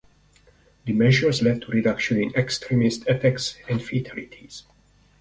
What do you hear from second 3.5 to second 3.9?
and